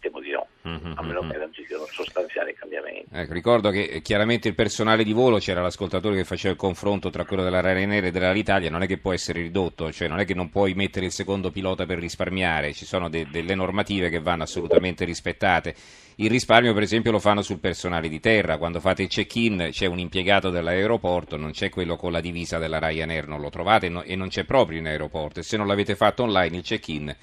temo 0.00 0.20
di 0.20 0.32
no, 0.32 0.46
mm-hmm, 0.68 0.92
a 0.96 1.02
meno 1.02 1.22
mm-hmm. 1.22 1.30
che 1.30 1.38
non 1.38 1.52
ci 1.54 1.64
siano 1.64 1.86
sostanziali 1.86 2.46
vari 2.46 2.54
cambiamenti. 2.54 3.08
Ecco, 3.12 3.32
ricordo 3.46 3.70
che 3.70 3.82
eh, 3.84 4.02
chiaramente 4.02 4.48
il 4.48 4.56
personale 4.56 5.04
di 5.04 5.12
volo, 5.12 5.38
c'era 5.38 5.62
l'ascoltatore 5.62 6.16
che 6.16 6.24
faceva 6.24 6.52
il 6.52 6.58
confronto 6.58 7.10
tra 7.10 7.24
quello 7.24 7.44
della 7.44 7.60
Ryanair 7.60 8.06
e 8.06 8.10
dell'Italia, 8.10 8.70
non 8.70 8.82
è 8.82 8.88
che 8.88 8.98
può 8.98 9.12
essere 9.12 9.40
ridotto, 9.40 9.92
cioè 9.92 10.08
non 10.08 10.18
è 10.18 10.24
che 10.24 10.34
non 10.34 10.50
puoi 10.50 10.74
mettere 10.74 11.06
il 11.06 11.12
secondo 11.12 11.52
pilota 11.52 11.86
per 11.86 12.00
risparmiare, 12.00 12.72
ci 12.72 12.84
sono 12.84 13.08
de- 13.08 13.28
delle 13.30 13.54
normative 13.54 14.10
che 14.10 14.18
vanno 14.18 14.42
assolutamente 14.42 15.04
rispettate. 15.04 15.76
Il 16.16 16.28
risparmio 16.28 16.74
per 16.74 16.82
esempio 16.82 17.12
lo 17.12 17.20
fanno 17.20 17.40
sul 17.42 17.60
personale 17.60 18.08
di 18.08 18.18
terra, 18.18 18.58
quando 18.58 18.80
fate 18.80 19.02
il 19.02 19.08
check-in 19.08 19.68
c'è 19.70 19.86
un 19.86 20.00
impiegato 20.00 20.50
dell'aeroporto, 20.50 21.36
non 21.36 21.52
c'è 21.52 21.68
quello 21.68 21.94
con 21.94 22.10
la 22.10 22.20
divisa 22.20 22.58
della 22.58 22.80
Ryanair, 22.80 23.28
non 23.28 23.40
lo 23.40 23.50
trovate 23.50 23.88
no- 23.88 24.02
e 24.02 24.16
non 24.16 24.26
c'è 24.26 24.42
proprio 24.42 24.80
in 24.80 24.88
aeroporto 24.88 25.38
e 25.38 25.44
se 25.44 25.56
non 25.56 25.68
l'avete 25.68 25.94
fatto 25.94 26.24
online 26.24 26.56
il 26.56 26.62
check-in 26.64 27.14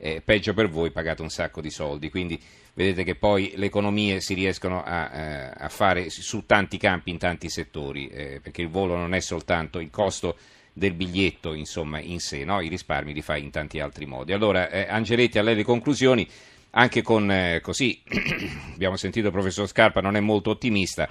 eh, 0.00 0.22
peggio 0.24 0.54
per 0.54 0.68
voi, 0.68 0.90
pagate 0.90 1.22
un 1.22 1.28
sacco 1.28 1.60
di 1.60 1.70
soldi. 1.70 2.10
Quindi 2.10 2.40
vedete 2.74 3.04
che 3.04 3.14
poi 3.14 3.52
le 3.56 3.66
economie 3.66 4.20
si 4.20 4.34
riescono 4.34 4.82
a, 4.82 5.10
eh, 5.12 5.52
a 5.54 5.68
fare 5.68 6.08
su 6.10 6.46
tanti 6.46 6.78
campi, 6.78 7.10
in 7.10 7.18
tanti 7.18 7.48
settori, 7.48 8.08
eh, 8.08 8.40
perché 8.42 8.62
il 8.62 8.68
volo 8.68 8.96
non 8.96 9.14
è 9.14 9.20
soltanto 9.20 9.78
il 9.78 9.90
costo 9.90 10.36
del 10.72 10.94
biglietto 10.94 11.52
insomma, 11.52 12.00
in 12.00 12.20
sé, 12.20 12.44
no? 12.44 12.60
i 12.60 12.68
risparmi 12.68 13.12
li 13.12 13.22
fai 13.22 13.42
in 13.42 13.50
tanti 13.50 13.80
altri 13.80 14.06
modi. 14.06 14.32
Allora, 14.32 14.70
eh, 14.70 14.86
Angeletti, 14.88 15.38
a 15.38 15.42
lei 15.42 15.56
le 15.56 15.64
conclusioni, 15.64 16.26
anche 16.70 17.02
con 17.02 17.30
eh, 17.30 17.60
così, 17.60 18.00
abbiamo 18.72 18.96
sentito 18.96 19.26
il 19.26 19.32
professor 19.32 19.68
Scarpa, 19.68 20.00
non 20.00 20.16
è 20.16 20.20
molto 20.20 20.50
ottimista, 20.50 21.08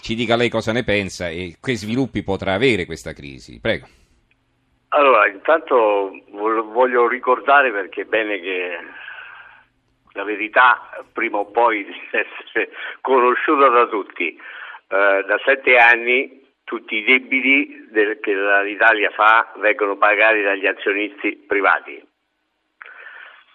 ci 0.00 0.14
dica 0.14 0.36
lei 0.36 0.48
cosa 0.48 0.72
ne 0.72 0.84
pensa 0.84 1.28
e 1.28 1.56
che 1.60 1.76
sviluppi 1.76 2.22
potrà 2.22 2.54
avere 2.54 2.86
questa 2.86 3.12
crisi. 3.12 3.58
Prego. 3.58 3.99
Allora, 4.92 5.28
intanto 5.28 6.20
voglio 6.30 7.06
ricordare 7.06 7.70
perché 7.70 8.02
è 8.02 8.04
bene 8.06 8.40
che 8.40 8.78
la 10.14 10.24
verità 10.24 11.04
prima 11.12 11.38
o 11.38 11.46
poi 11.46 11.84
deve 12.10 12.28
essere 12.42 12.70
conosciuta 13.00 13.68
da 13.68 13.86
tutti. 13.86 14.36
Eh, 14.92 15.24
da 15.24 15.40
sette 15.44 15.76
anni 15.76 16.40
tutti 16.64 16.96
i 16.96 17.04
debiti 17.04 17.86
del, 17.90 18.18
che 18.18 18.34
l'Italia 18.64 19.10
fa 19.10 19.52
vengono 19.56 19.96
pagati 19.96 20.42
dagli 20.42 20.66
azionisti 20.66 21.36
privati, 21.36 22.04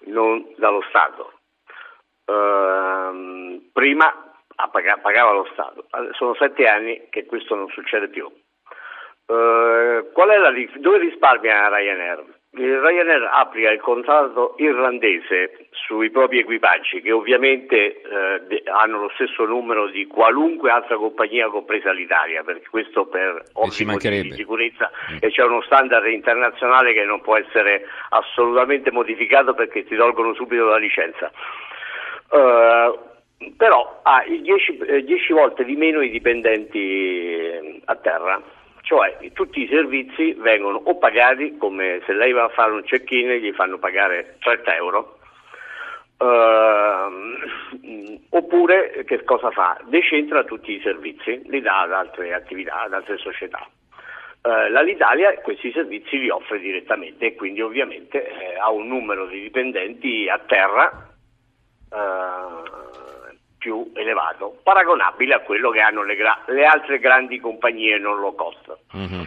non 0.06 0.54
dallo 0.56 0.84
Stato. 0.88 1.40
Eh, 2.26 3.70
prima 3.74 4.34
pagava 5.02 5.32
lo 5.34 5.50
Stato, 5.52 5.88
sono 6.14 6.34
sette 6.36 6.66
anni 6.66 7.10
che 7.10 7.26
questo 7.26 7.56
non 7.56 7.68
succede 7.70 8.08
più. 8.08 8.32
Uh, 9.28 10.06
la, 10.14 10.54
dove 10.78 10.98
risparmia 11.00 11.68
Ryanair? 11.68 12.24
Il 12.58 12.80
Ryanair 12.80 13.28
applica 13.34 13.72
il 13.72 13.82
contratto 13.82 14.54
irlandese 14.58 15.68
sui 15.72 16.10
propri 16.10 16.40
equipaggi 16.40 17.02
che 17.02 17.12
ovviamente 17.12 18.02
eh, 18.02 18.64
hanno 18.72 19.02
lo 19.02 19.12
stesso 19.16 19.44
numero 19.46 19.88
di 19.88 20.08
qualunque 20.08 20.70
altra 20.70 20.96
compagnia 20.96 21.50
compresa 21.50 21.92
l'Italia, 21.92 22.44
perché 22.44 22.68
questo 22.70 23.08
per 23.08 23.44
ottimo 23.54 23.98
di 23.98 24.32
sicurezza 24.32 24.90
mm. 25.12 25.18
e 25.20 25.30
c'è 25.32 25.44
uno 25.44 25.62
standard 25.64 26.06
internazionale 26.06 26.94
che 26.94 27.04
non 27.04 27.20
può 27.22 27.36
essere 27.36 27.86
assolutamente 28.10 28.90
modificato 28.92 29.54
perché 29.54 29.84
ti 29.84 29.96
tolgono 29.96 30.34
subito 30.34 30.66
la 30.66 30.78
licenza. 30.78 31.32
Uh, 32.30 33.54
però 33.58 34.00
ha 34.04 34.24
10 34.26 34.80
eh, 34.88 35.34
volte 35.34 35.66
di 35.66 35.76
meno 35.76 36.02
i 36.02 36.10
dipendenti 36.10 37.82
a 37.86 37.96
terra 37.96 38.42
cioè 38.86 39.18
tutti 39.34 39.64
i 39.64 39.68
servizi 39.68 40.34
vengono 40.34 40.80
o 40.86 40.98
pagati 40.98 41.58
come 41.58 42.02
se 42.06 42.14
lei 42.14 42.32
va 42.32 42.44
a 42.44 42.50
fare 42.50 42.72
un 42.72 42.84
check-in 42.84 43.32
gli 43.32 43.52
fanno 43.52 43.80
pagare 43.80 44.38
30 44.40 44.76
euro 44.76 45.18
uh, 46.18 47.08
oppure 48.30 49.04
che 49.06 49.24
cosa 49.24 49.52
fa? 49.52 49.78
Decentra 49.86 50.44
tutti 50.44 50.72
i 50.72 50.82
servizi, 50.82 51.42
li 51.48 51.62
dà 51.62 51.82
ad 51.82 51.92
altre 51.92 52.34
attività, 52.34 52.82
ad 52.82 52.94
altre 52.94 53.18
società. 53.18 53.68
Uh, 54.42 54.70
L'Alitalia 54.70 55.34
questi 55.42 55.72
servizi 55.72 56.20
li 56.20 56.30
offre 56.30 56.60
direttamente 56.60 57.26
e 57.26 57.36
quindi 57.36 57.62
ovviamente 57.62 58.28
eh, 58.28 58.56
ha 58.60 58.70
un 58.70 58.88
numero 58.88 59.26
di 59.26 59.42
dipendenti 59.42 60.30
a 60.30 60.40
terra 60.46 61.10
uh, 61.90 62.75
più 63.66 63.90
elevato, 63.96 64.60
paragonabile 64.62 65.34
a 65.34 65.40
quello 65.40 65.72
che 65.72 65.80
hanno 65.80 66.04
le, 66.04 66.16
gra- 66.16 66.44
le 66.46 66.66
altre 66.66 67.00
grandi 67.00 67.40
compagnie 67.40 67.98
non 67.98 68.20
low 68.20 68.36
cost. 68.36 68.78
Mm-hmm. 68.96 69.22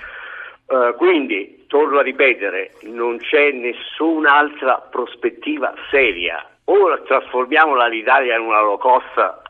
Uh, 0.66 0.95
quindi, 0.97 1.64
torno 1.66 1.99
a 1.99 2.02
ripetere, 2.02 2.75
non 2.83 3.18
c'è 3.18 3.50
nessun'altra 3.50 4.87
prospettiva 4.92 5.75
seria. 5.90 6.47
O 6.66 7.02
trasformiamo 7.02 7.75
l'Italia 7.88 8.37
in 8.37 8.45
una 8.45 8.61
low 8.61 8.78
cost, 8.78 9.40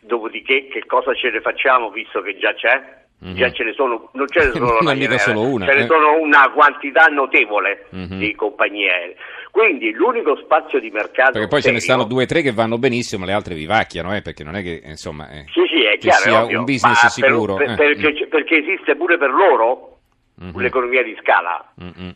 dopodiché 0.00 0.68
che 0.68 0.84
cosa 0.84 1.14
ce 1.14 1.30
ne 1.30 1.40
facciamo 1.40 1.88
visto 1.88 2.20
che 2.20 2.36
già 2.36 2.52
c'è? 2.52 3.04
Mm-hmm. 3.24 3.34
Già 3.34 3.50
ce 3.50 3.64
ne 3.64 3.72
sono, 3.72 4.10
non 4.12 4.26
ce 4.28 4.44
ne 4.44 4.50
sono, 4.52 4.76
una, 4.78 5.18
solo 5.18 5.40
una, 5.40 5.64
ce 5.64 5.72
eh. 5.72 5.76
ne 5.76 5.86
sono 5.86 6.20
una 6.20 6.50
quantità 6.50 7.06
notevole 7.06 7.86
mm-hmm. 7.94 8.18
di 8.18 8.34
compagnie 8.34 8.90
aeree. 8.90 9.16
Quindi 9.50 9.92
l'unico 9.92 10.36
spazio 10.36 10.78
di 10.80 10.90
mercato. 10.90 11.32
Perché 11.32 11.48
poi 11.48 11.60
serio, 11.60 11.78
ce 11.78 11.86
ne 11.86 11.92
stanno 11.92 12.04
due 12.08 12.24
o 12.24 12.26
tre 12.26 12.42
che 12.42 12.52
vanno 12.52 12.78
benissimo, 12.78 13.24
le 13.24 13.32
altre 13.32 13.54
vivacchiano, 13.54 14.14
eh, 14.14 14.22
perché 14.22 14.44
non 14.44 14.54
è 14.54 14.62
che 14.62 14.82
insomma. 14.84 15.28
Eh, 15.30 15.44
sì, 15.52 15.62
sì, 15.68 15.84
è 15.84 15.96
chiaro. 15.98 16.22
sia 16.22 16.42
ovvio, 16.42 16.58
un 16.58 16.64
business 16.64 17.06
sicuro. 17.06 17.54
Per, 17.54 17.74
per, 17.74 17.90
eh. 17.90 17.96
perché, 17.96 18.26
perché, 18.26 18.56
esiste 18.56 18.96
pure 18.96 19.16
per 19.16 19.30
loro 19.30 19.98
mm-hmm. 20.42 20.58
l'economia 20.58 21.02
di 21.02 21.16
scala. 21.20 21.72
Mm-hmm. 21.82 22.10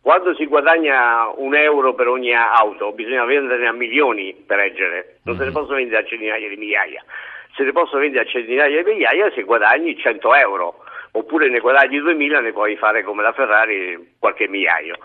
Quando 0.00 0.34
si 0.34 0.46
guadagna 0.46 1.30
un 1.36 1.54
euro 1.54 1.94
per 1.94 2.08
ogni 2.08 2.34
auto, 2.34 2.90
bisogna 2.92 3.24
venderne 3.24 3.68
a 3.68 3.72
milioni 3.72 4.34
per 4.34 4.58
reggere, 4.58 5.20
non 5.22 5.36
mm-hmm. 5.36 5.44
se 5.44 5.48
ne 5.48 5.52
possono 5.52 5.76
vendere 5.76 6.02
a 6.02 6.04
centinaia 6.04 6.48
di 6.48 6.56
migliaia. 6.56 7.04
Se 7.54 7.62
ne 7.62 7.70
possono 7.70 8.00
vendere 8.00 8.24
a 8.24 8.26
centinaia 8.26 8.82
di 8.82 8.90
migliaia 8.90 9.30
se 9.32 9.42
guadagni 9.42 9.96
100 9.96 10.34
euro, 10.34 10.82
oppure 11.12 11.48
ne 11.48 11.60
guadagni 11.60 12.00
2000 12.00 12.40
ne 12.40 12.52
puoi 12.52 12.76
fare 12.76 13.04
come 13.04 13.22
la 13.22 13.32
Ferrari 13.32 14.14
qualche 14.18 14.48
migliaio 14.48 14.96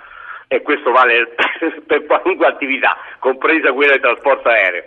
e 0.48 0.62
questo 0.62 0.92
vale 0.92 1.36
per 1.86 2.06
qualunque 2.06 2.48
attività, 2.48 2.98
compresa 3.20 3.74
quella 3.74 3.94
del 3.94 4.02
trasporto 4.02 4.50
aereo. 4.50 4.84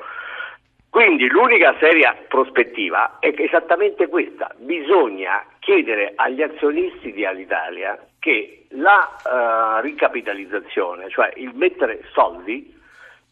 Quindi 0.91 1.29
l'unica 1.29 1.77
seria 1.79 2.17
prospettiva 2.27 3.19
è 3.21 3.33
esattamente 3.37 4.09
questa, 4.09 4.53
bisogna 4.57 5.45
chiedere 5.61 6.15
agli 6.17 6.43
azionisti 6.43 7.13
di 7.13 7.25
Alitalia 7.25 7.97
che 8.19 8.67
la 8.71 9.79
uh, 9.79 9.81
ricapitalizzazione, 9.83 11.09
cioè 11.11 11.31
il 11.37 11.53
mettere 11.55 12.03
soldi, 12.13 12.77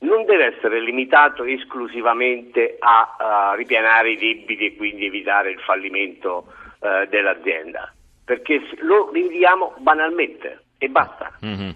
non 0.00 0.24
deve 0.24 0.56
essere 0.56 0.80
limitato 0.80 1.42
esclusivamente 1.42 2.76
a 2.78 3.52
uh, 3.52 3.56
ripianare 3.56 4.12
i 4.12 4.16
debiti 4.16 4.66
e 4.66 4.76
quindi 4.76 5.06
evitare 5.06 5.50
il 5.50 5.58
fallimento 5.58 6.52
uh, 6.78 7.06
dell'azienda, 7.08 7.92
perché 8.24 8.62
lo 8.82 9.10
rinviamo 9.10 9.74
banalmente 9.78 10.62
e 10.78 10.88
basta. 10.88 11.32
Mm-hmm 11.44 11.70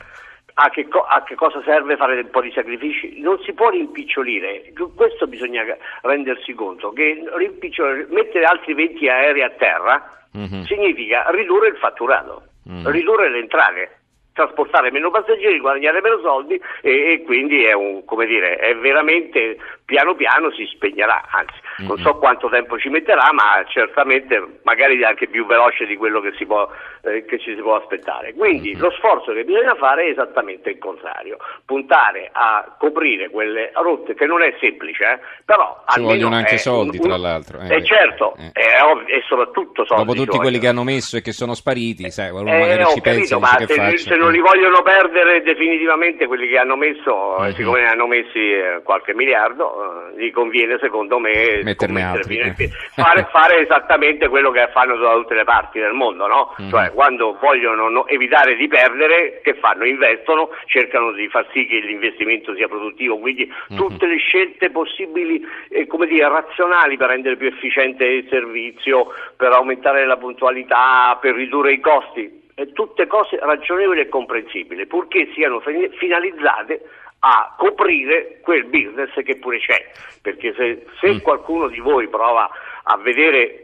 a 0.55 0.71
che, 0.71 0.89
co- 0.89 1.05
a 1.05 1.23
che, 1.23 1.35
cosa 1.35 1.63
serve 1.65 1.97
fare 1.97 2.21
un 2.21 2.31
po' 2.31 2.41
di 2.41 2.53
sacrifici? 2.53 3.21
Non 3.21 3.39
si 3.41 3.53
può 3.53 3.71
rimpicciolire, 3.71 4.73
questo 4.95 5.27
bisogna 5.27 5.65
rendersi 6.03 6.53
conto, 6.55 6.93
che 6.93 7.23
mettere 8.09 8.45
altri 8.45 8.75
20 8.75 9.09
aerei 9.09 9.43
a 9.43 9.51
terra 9.51 10.25
mm-hmm. 10.37 10.63
significa 10.63 11.27
ridurre 11.31 11.69
il 11.69 11.77
fatturato, 11.77 12.43
mm-hmm. 12.69 12.89
ridurre 12.89 13.31
le 13.31 13.39
entrate 13.39 13.97
trasportare 14.33 14.91
meno 14.91 15.11
passeggeri, 15.11 15.61
guadagnare 15.61 16.01
meno 16.01 16.19
soldi 16.21 16.61
e, 16.81 17.13
e 17.13 17.23
quindi 17.23 17.65
è, 17.65 17.73
un, 17.73 18.03
dire, 18.27 18.57
è 18.57 18.75
veramente 18.77 19.59
piano 19.93 20.15
piano 20.15 20.51
si 20.53 20.65
spegnerà, 20.73 21.29
anzi 21.29 21.53
mm-hmm. 21.53 21.89
non 21.89 21.99
so 21.99 22.17
quanto 22.17 22.49
tempo 22.49 22.79
ci 22.79 22.89
metterà, 22.89 23.31
ma 23.33 23.63
certamente 23.69 24.61
magari 24.63 25.05
anche 25.05 25.27
più 25.27 25.45
veloce 25.45 25.85
di 25.85 25.97
quello 25.97 26.23
che, 26.23 26.33
si 26.39 26.47
può, 26.47 26.67
eh, 27.03 27.27
che 27.27 27.39
ci 27.39 27.55
si 27.55 27.61
può 27.61 27.77
aspettare. 27.77 28.33
Quindi 28.33 28.71
mm-hmm. 28.71 28.81
lo 28.81 28.91
sforzo 28.93 29.35
che 29.35 29.45
bisogna 29.45 29.75
fare 29.75 30.07
è 30.07 30.11
esattamente 30.11 30.71
il 30.71 30.79
contrario, 30.79 31.37
puntare 31.67 32.31
a 32.33 32.75
coprire 32.79 33.29
quelle 33.29 33.71
rotte 33.75 34.15
che 34.15 34.25
non 34.25 34.41
è 34.41 34.57
semplice, 34.61 35.05
eh, 35.05 35.19
però 35.45 35.85
ci 35.89 36.01
vogliono 36.01 36.37
anche 36.37 36.57
soldi 36.57 36.97
un, 36.97 37.05
tra 37.05 37.19
l'altro. 37.19 37.61
Eh, 37.61 37.75
eh 37.75 37.85
certo, 37.85 38.35
eh. 38.37 38.51
È, 38.53 38.71
e 39.13 39.23
soprattutto 39.29 39.85
soldi. 39.85 40.05
Dopo 40.05 40.19
tutti 40.19 40.39
quelli 40.39 40.59
che 40.59 40.69
hanno 40.69 40.85
messo 40.85 41.19
e 41.19 41.21
che 41.21 41.33
sono 41.33 41.53
spariti, 41.53 42.11
sai, 42.11 42.31
uno 42.31 42.45
magari 42.45 42.81
eh, 42.81 42.87
ci 42.87 43.01
pensa 43.03 43.39
capito, 43.39 43.67
che 43.67 43.75
se, 43.75 43.81
faccia. 43.81 43.99
se 43.99 44.17
non 44.17 44.33
li 44.33 44.41
vogliono 44.41 44.81
perdere 44.81 45.43
definitivamente 45.43 46.27
quelli 46.27 46.49
che 46.49 46.57
hanno 46.57 46.77
messo, 46.77 47.37
siccome 47.53 47.83
ne 47.83 47.89
hanno 47.89 48.07
messi 48.07 48.39
eh, 48.39 48.81
qualche 48.83 49.15
miliardo, 49.15 49.82
eh, 49.82 49.82
gli 50.17 50.31
conviene 50.31 50.79
secondo 50.81 51.19
me 51.19 51.63
altri, 52.03 52.39
eh. 52.39 52.69
fare, 52.95 53.29
fare, 53.31 53.61
esattamente 53.61 54.29
quello 54.29 54.51
che 54.51 54.69
fanno 54.73 54.97
da 54.97 55.15
tutte 55.15 55.35
le 55.35 55.45
parti 55.45 55.79
del 55.79 55.93
mondo, 55.93 56.27
no? 56.27 56.55
mm-hmm. 56.61 56.71
Cioè 56.71 56.93
quando 56.93 57.37
vogliono 57.41 57.89
no, 57.89 58.07
evitare 58.07 58.57
di 58.57 58.69
perdere, 58.69 59.41
che 59.43 59.55
fanno? 59.55 59.85
Investono, 59.85 60.51
cercano 60.67 61.13
di 61.13 61.29
far 61.29 61.47
sì 61.53 61.67
che 61.67 61.79
l'investimento 61.79 62.55
sia 62.55 62.69
produttivo, 62.69 63.19
quindi 63.19 63.47
mm-hmm. 63.47 63.81
tutte 63.81 64.07
le 64.07 64.17
scelte 64.17 64.71
possibili, 64.71 65.45
eh, 65.71 65.87
come 65.87 66.07
dire, 66.07 66.29
razionali 66.29 66.97
per 66.97 67.09
rendere 67.09 67.37
più 67.37 67.49
efficiente 67.49 68.05
il 68.05 68.27
servizio, 68.29 69.09
per 69.37 69.53
aumentare 69.53 70.07
la 70.07 70.17
puntualità, 70.17 71.19
per 71.21 71.35
ridurre 71.35 71.73
i 71.73 71.81
costi 71.81 72.41
tutte 72.75 73.07
cose 73.07 73.39
ragionevoli 73.41 74.01
e 74.01 74.09
comprensibili, 74.09 74.87
purché 74.87 75.31
siano 75.35 75.61
finalizzate 75.61 76.83
a 77.25 77.55
coprire 77.57 78.41
quel 78.43 78.65
business 78.65 79.13
che 79.25 79.37
pure 79.39 79.59
c'è, 79.59 79.91
perché 80.21 80.53
se, 80.57 80.87
se 81.01 81.15
mm. 81.15 81.19
qualcuno 81.19 81.69
di 81.69 81.79
voi 81.79 82.09
prova 82.09 82.49
a 82.85 82.97
vedere 82.99 83.59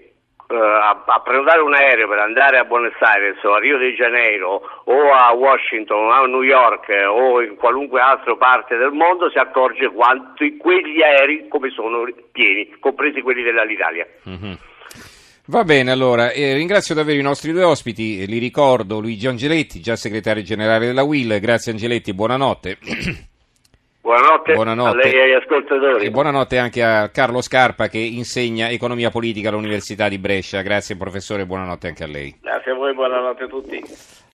Uh, 0.48 0.54
a, 0.54 1.04
a, 1.04 1.20
prenotare 1.20 1.60
un 1.60 1.74
aereo 1.74 2.08
per 2.08 2.20
andare 2.20 2.56
a 2.56 2.64
Buenos 2.64 2.94
Aires 3.00 3.36
o 3.44 3.52
a 3.52 3.58
Rio 3.58 3.76
de 3.76 3.92
Janeiro 3.92 4.62
o 4.84 5.12
a 5.12 5.30
Washington 5.34 6.06
o 6.06 6.10
a 6.10 6.26
New 6.26 6.42
York 6.42 6.88
eh, 6.88 7.04
o 7.04 7.42
in 7.42 7.54
qualunque 7.56 8.00
altra 8.00 8.34
parte 8.34 8.78
del 8.78 8.92
mondo 8.92 9.28
si 9.28 9.36
accorge 9.36 9.90
quanti 9.90 10.56
quegli 10.56 11.02
aerei 11.02 11.48
come 11.48 11.68
sono 11.68 12.08
pieni, 12.32 12.74
compresi 12.80 13.20
quelli 13.20 13.42
dell'Italia. 13.42 14.06
Mm-hmm. 14.26 14.52
Va 15.48 15.64
bene, 15.64 15.90
allora 15.90 16.30
eh, 16.30 16.54
ringrazio 16.54 16.94
davvero 16.94 17.18
i 17.18 17.22
nostri 17.22 17.52
due 17.52 17.64
ospiti, 17.64 18.26
li 18.26 18.38
ricordo 18.38 19.00
Luigi 19.00 19.26
Angeletti, 19.26 19.80
già 19.80 19.96
segretario 19.96 20.42
generale 20.42 20.86
della 20.86 21.02
WIL, 21.02 21.40
grazie 21.40 21.72
Angeletti, 21.72 22.14
buonanotte. 22.14 22.78
Buonanotte, 24.08 24.54
buonanotte, 24.54 24.88
a 24.88 25.02
lei 25.02 25.12
e 25.12 25.22
agli 25.22 25.32
ascoltatori. 25.34 26.06
E 26.06 26.10
buonanotte 26.10 26.56
anche 26.56 26.82
a 26.82 27.10
Carlo 27.10 27.42
Scarpa 27.42 27.88
che 27.88 27.98
insegna 27.98 28.70
economia 28.70 29.10
politica 29.10 29.50
all'Università 29.50 30.08
di 30.08 30.16
Brescia. 30.16 30.62
Grazie 30.62 30.96
professore, 30.96 31.44
buonanotte 31.44 31.88
anche 31.88 32.04
a 32.04 32.06
lei. 32.06 32.34
Grazie 32.40 32.72
a 32.72 32.74
voi, 32.74 32.94
buonanotte 32.94 33.44
a 33.44 33.46
tutti. 33.48 33.84